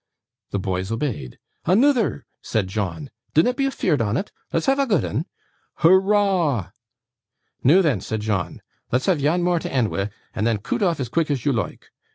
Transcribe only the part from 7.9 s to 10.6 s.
said John, 'let's have yan more to end wi', and then